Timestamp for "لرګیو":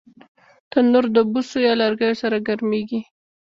1.81-2.19